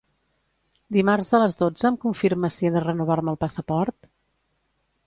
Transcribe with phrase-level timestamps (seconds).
[0.97, 4.13] Dimarts a les dotze em confirmes si he de renovar-me el passaport?